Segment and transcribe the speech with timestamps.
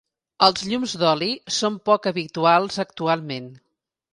[0.45, 1.27] Els llums d'oli
[1.57, 3.53] són poc habituals actualment.